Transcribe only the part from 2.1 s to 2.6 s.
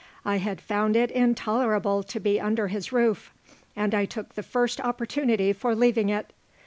be